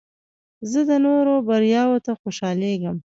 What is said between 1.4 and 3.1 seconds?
بریاوو ته خوشحالیږم.